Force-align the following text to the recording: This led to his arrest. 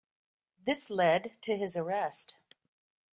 This 0.65 0.89
led 0.89 1.33
to 1.43 1.55
his 1.55 1.77
arrest. 1.77 2.35